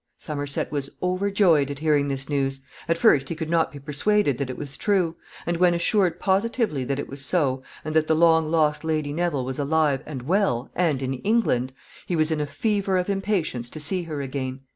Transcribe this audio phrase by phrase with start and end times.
[0.17, 2.61] Somerset was overjoyed at hearing this news.
[2.87, 6.83] At first he could not be persuaded that it was true; and when assured positively
[6.85, 10.71] that it was so, and that the long lost Lady Neville was alive and well,
[10.73, 11.71] and in England,
[12.07, 14.61] he was in a fever of impatience to see her again.